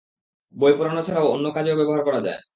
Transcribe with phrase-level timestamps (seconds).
[0.53, 2.39] বই পোড়ানো ছাড়াও অন্য কাজেও ব্যবহার করা যায়!